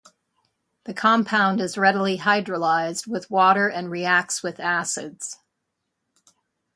The 0.85 0.95
compound 0.95 1.61
is 1.61 1.77
readily 1.77 2.17
hydrolyzed 2.17 3.05
with 3.05 3.29
water 3.29 3.67
and 3.69 3.91
reacts 3.91 4.41
with 4.41 4.59
acids. 4.59 5.37